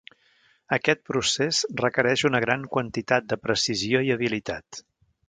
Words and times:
Aquest 0.77 1.01
procés 1.09 1.59
requereix 1.81 2.23
una 2.31 2.41
gran 2.45 2.63
quantitat 2.77 3.29
de 3.35 3.39
precisió 3.47 4.03
i 4.09 4.11
habilitat. 4.17 4.83